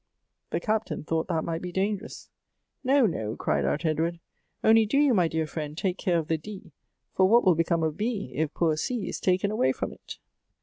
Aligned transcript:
The 0.49 0.59
Captain 0.59 1.03
thought 1.03 1.27
that 1.27 1.43
might 1.43 1.61
be 1.61 1.71
dangerous." 1.71 2.31
No, 2.83 3.05
no!" 3.05 3.35
cried 3.37 3.65
out 3.65 3.85
Edward." 3.85 4.19
Only 4.63 4.87
do 4.87 4.97
you, 4.97 5.13
ray 5.13 5.27
dear 5.27 5.45
friend, 5.45 5.77
take 5.77 5.99
carie 5.99 6.17
of 6.17 6.27
the 6.27 6.39
D, 6.39 6.71
for 7.13 7.27
what 7.27 7.43
will 7.45 7.53
become 7.53 7.83
of 7.83 7.97
B, 7.97 8.31
if 8.33 8.51
poor 8.51 8.75
C 8.77 9.07
is 9.07 9.19
taken 9.19 9.51
away 9.51 9.71
from 9.71 9.93
it 9.93 10.17